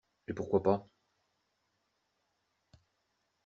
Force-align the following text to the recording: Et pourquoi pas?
Et 0.27 0.33
pourquoi 0.33 0.63
pas? 0.63 0.87